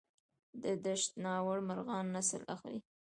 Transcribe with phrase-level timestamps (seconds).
[0.63, 2.79] د دشت ناور مرغان نسل اخلي؟